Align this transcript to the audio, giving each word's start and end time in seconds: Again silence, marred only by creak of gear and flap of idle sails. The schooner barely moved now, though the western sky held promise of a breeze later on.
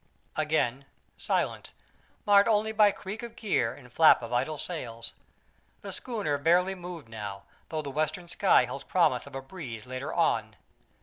Again 0.35 0.85
silence, 1.15 1.73
marred 2.25 2.47
only 2.47 2.71
by 2.71 2.89
creak 2.89 3.21
of 3.21 3.35
gear 3.35 3.71
and 3.71 3.93
flap 3.93 4.23
of 4.23 4.33
idle 4.33 4.57
sails. 4.57 5.13
The 5.81 5.91
schooner 5.91 6.39
barely 6.39 6.73
moved 6.73 7.07
now, 7.07 7.43
though 7.69 7.83
the 7.83 7.91
western 7.91 8.27
sky 8.27 8.65
held 8.65 8.87
promise 8.87 9.27
of 9.27 9.35
a 9.35 9.43
breeze 9.43 9.85
later 9.85 10.11
on. 10.11 10.55